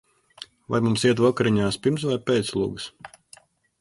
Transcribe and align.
Vai 0.75 0.79
mums 0.85 1.03
iet 1.09 1.21
vakariņās 1.25 1.77
pirms 1.83 2.07
vai 2.13 2.17
pēc 2.31 2.53
lugas? 2.63 2.89